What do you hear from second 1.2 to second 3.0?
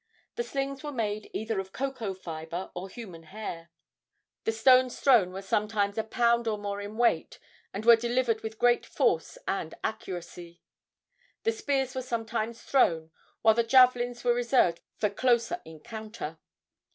either of cocoa fibre or